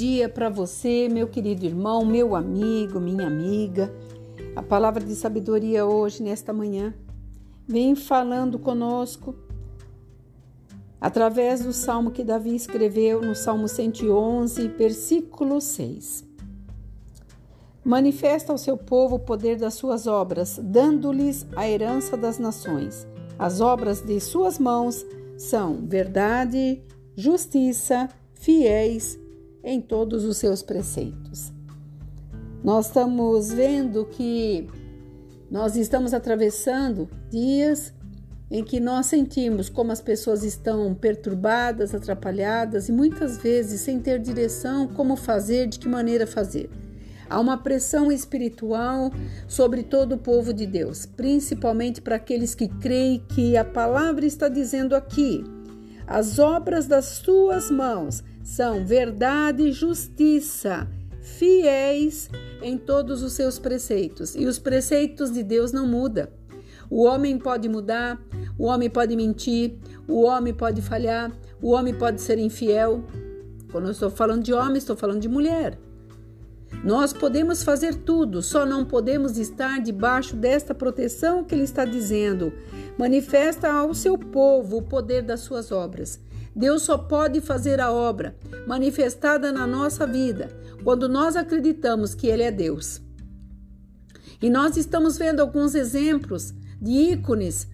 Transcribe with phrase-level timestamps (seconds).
[0.00, 3.94] dia para você, meu querido irmão, meu amigo, minha amiga.
[4.56, 6.94] A palavra de sabedoria hoje, nesta manhã,
[7.68, 9.34] vem falando conosco
[10.98, 16.24] através do salmo que Davi escreveu no Salmo 111, versículo 6.
[17.84, 23.06] Manifesta ao seu povo o poder das suas obras, dando-lhes a herança das nações.
[23.38, 25.04] As obras de suas mãos
[25.36, 26.82] são verdade,
[27.14, 29.20] justiça, fiéis
[29.62, 31.52] em todos os seus preceitos.
[32.62, 34.68] Nós estamos vendo que
[35.50, 37.92] nós estamos atravessando dias
[38.50, 44.18] em que nós sentimos como as pessoas estão perturbadas, atrapalhadas e muitas vezes sem ter
[44.18, 46.68] direção como fazer, de que maneira fazer.
[47.28, 49.12] Há uma pressão espiritual
[49.46, 54.48] sobre todo o povo de Deus, principalmente para aqueles que creem que a palavra está
[54.48, 55.44] dizendo aqui.
[56.08, 60.88] As obras das suas mãos são verdade e justiça,
[61.20, 62.28] fiéis
[62.62, 64.34] em todos os seus preceitos.
[64.34, 66.28] E os preceitos de Deus não mudam.
[66.88, 68.20] O homem pode mudar,
[68.58, 69.76] o homem pode mentir,
[70.08, 71.30] o homem pode falhar,
[71.62, 73.04] o homem pode ser infiel.
[73.70, 75.78] Quando eu estou falando de homem, estou falando de mulher.
[76.82, 82.52] Nós podemos fazer tudo, só não podemos estar debaixo desta proteção que ele está dizendo.
[82.98, 86.18] Manifesta ao seu povo o poder das suas obras.
[86.54, 90.48] Deus só pode fazer a obra manifestada na nossa vida
[90.82, 93.00] quando nós acreditamos que Ele é Deus.
[94.42, 97.68] E nós estamos vendo alguns exemplos de ícones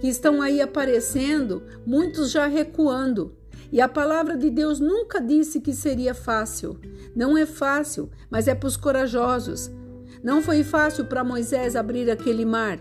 [0.00, 3.36] que estão aí aparecendo, muitos já recuando.
[3.70, 6.78] E a palavra de Deus nunca disse que seria fácil.
[7.14, 9.70] Não é fácil, mas é para os corajosos.
[10.22, 12.78] Não foi fácil para Moisés abrir aquele mar.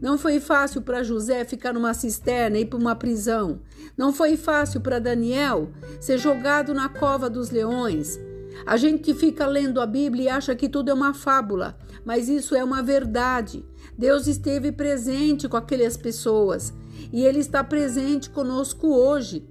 [0.00, 3.60] Não foi fácil para José ficar numa cisterna e ir para uma prisão.
[3.96, 5.70] Não foi fácil para Daniel
[6.00, 8.18] ser jogado na cova dos leões.
[8.64, 12.28] A gente que fica lendo a Bíblia e acha que tudo é uma fábula, mas
[12.28, 13.64] isso é uma verdade.
[13.96, 16.72] Deus esteve presente com aquelas pessoas
[17.12, 19.46] e Ele está presente conosco hoje.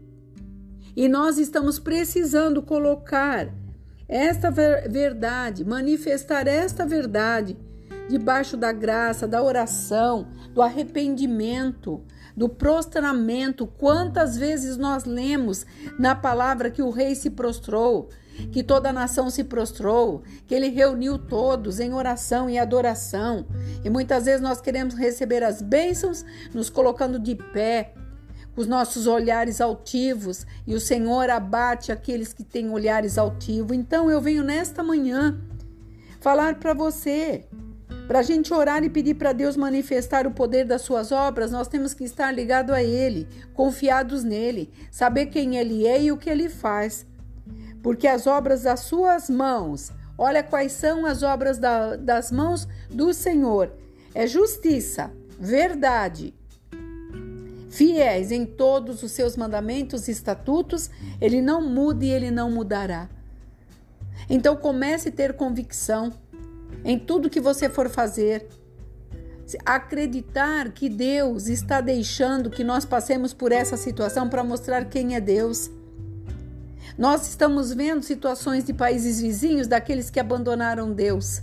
[0.96, 3.54] E nós estamos precisando colocar
[4.08, 7.56] esta verdade, manifestar esta verdade
[8.10, 12.02] debaixo da graça, da oração, do arrependimento,
[12.36, 13.68] do prostramento.
[13.68, 15.66] Quantas vezes nós lemos
[15.98, 18.10] na palavra que o rei se prostrou,
[18.52, 23.46] que toda a nação se prostrou, que ele reuniu todos em oração e adoração.
[23.84, 27.94] E muitas vezes nós queremos receber as bênçãos nos colocando de pé,
[28.56, 33.78] com os nossos olhares altivos, e o Senhor abate aqueles que têm olhares altivos.
[33.78, 35.40] Então eu venho nesta manhã
[36.20, 37.46] falar para você
[38.10, 41.68] para a gente orar e pedir para Deus manifestar o poder das suas obras, nós
[41.68, 46.28] temos que estar ligados a Ele, confiados nele, saber quem Ele é e o que
[46.28, 47.06] Ele faz.
[47.84, 53.14] Porque as obras das suas mãos, olha quais são as obras da, das mãos do
[53.14, 53.72] Senhor:
[54.16, 56.34] é justiça, verdade,
[57.70, 60.90] fiéis em todos os seus mandamentos e estatutos,
[61.22, 63.08] ele não muda e ele não mudará.
[64.28, 66.12] Então comece a ter convicção
[66.84, 68.48] em tudo que você for fazer.
[69.66, 75.22] Acreditar que Deus está deixando que nós passemos por essa situação para mostrar quem é
[75.22, 75.72] Deus.
[76.98, 81.42] Nós estamos vendo situações de países vizinhos daqueles que abandonaram Deus.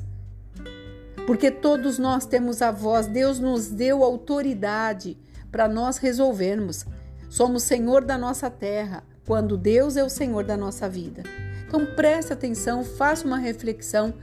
[1.27, 5.19] Porque todos nós temos a voz, Deus nos deu autoridade
[5.51, 6.87] para nós resolvermos.
[7.29, 11.25] Somos Senhor da nossa terra, quando Deus é o Senhor da nossa vida.
[11.67, 14.15] Então preste atenção, faça uma reflexão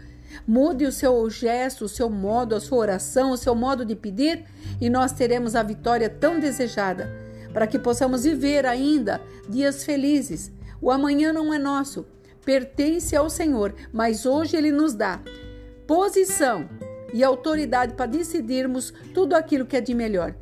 [0.48, 4.46] Mude o seu gesto, o seu modo, a sua oração, o seu modo de pedir
[4.80, 7.10] e nós teremos a vitória tão desejada,
[7.54, 10.52] para que possamos viver ainda dias felizes.
[10.82, 12.06] O amanhã não é nosso,
[12.44, 15.22] pertence ao Senhor, mas hoje ele nos dá
[15.88, 16.68] posição
[17.14, 20.36] e autoridade para decidirmos tudo aquilo que é de melhor,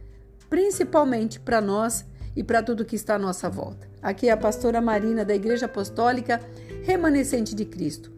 [0.49, 2.05] principalmente para nós
[2.35, 3.87] e para tudo que está à nossa volta.
[4.01, 6.41] Aqui é a pastora Marina da Igreja Apostólica
[6.83, 8.11] Remanescente de Cristo.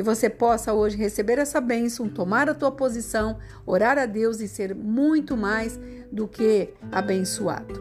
[0.00, 3.36] Que você possa hoje receber essa bênção, tomar a tua posição,
[3.66, 5.78] orar a Deus e ser muito mais
[6.10, 7.78] do que abençoado,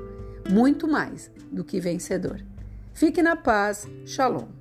[0.50, 2.42] muito mais do que vencedor.
[2.92, 3.88] Fique na paz.
[4.06, 4.59] Shalom.